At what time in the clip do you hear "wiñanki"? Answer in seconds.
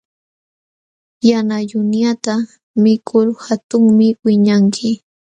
4.23-4.89